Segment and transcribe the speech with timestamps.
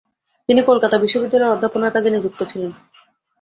[0.49, 2.71] তিনি কলকাতা বিশ্ববিদ্যালয়ে অধ্যাপনার কাজে নিযুক্ত ছিলেন।